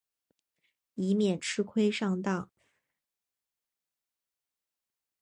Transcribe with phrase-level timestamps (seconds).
[0.95, 2.49] 以免吃亏上当